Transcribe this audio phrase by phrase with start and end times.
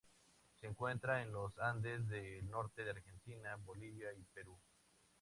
[0.59, 4.57] Se encuentra en los Andes del norte de Argentina, Bolivia y Perú.